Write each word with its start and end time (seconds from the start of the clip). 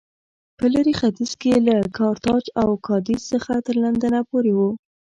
په 0.57 0.65
لېرې 0.73 0.93
ختیځ 0.99 1.31
کې 1.41 1.53
له 1.67 1.77
کارتاج 1.97 2.43
او 2.61 2.69
کادېس 2.87 3.21
څخه 3.33 3.53
تر 3.67 3.75
لندنه 3.83 4.19
پورې 4.29 4.51
و 4.57 4.59